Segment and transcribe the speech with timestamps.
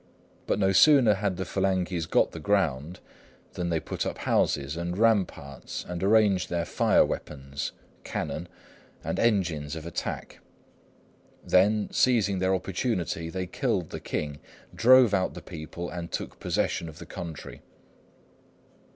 [0.47, 3.01] But no sooner had the Fulanghis got the ground
[3.53, 7.71] than they put up houses and ramparts and arranged their fire weapons
[8.03, 8.47] (cannon)
[9.03, 10.39] and engines of attack.
[11.45, 14.39] Then, seizing their opportunity, they killed the king,
[14.73, 17.61] drove out the people, and took possession of the country."